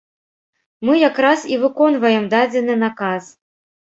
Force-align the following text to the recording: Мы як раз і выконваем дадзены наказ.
Мы 0.87 0.95
як 1.01 1.19
раз 1.25 1.43
і 1.55 1.59
выконваем 1.63 2.25
дадзены 2.31 2.79
наказ. 2.85 3.29